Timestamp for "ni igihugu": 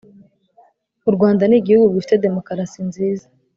1.47-1.89